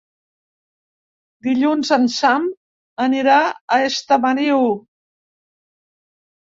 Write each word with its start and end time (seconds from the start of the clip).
Dilluns 1.49 1.93
en 1.99 2.09
Sam 2.15 2.49
anirà 3.07 3.39
a 3.47 3.81
Estamariu. 3.93 4.69